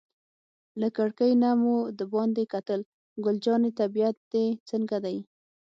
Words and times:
له 0.81 0.87
کړکۍ 0.97 1.31
نه 1.43 1.49
مو 1.61 1.75
دباندې 1.99 2.43
کتل، 2.53 2.79
ګل 3.23 3.37
جانې 3.45 3.71
طبیعت 3.79 4.17
دې 4.31 4.45
څنګه 4.69 4.97
دی؟ 5.05 5.17